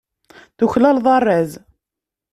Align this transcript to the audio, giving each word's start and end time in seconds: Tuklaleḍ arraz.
Tuklaleḍ 0.57 1.05
arraz. 1.15 1.51